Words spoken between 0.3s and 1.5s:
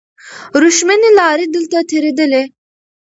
وریښمینې لارې